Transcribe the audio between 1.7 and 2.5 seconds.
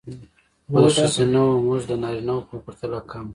د نارینه وو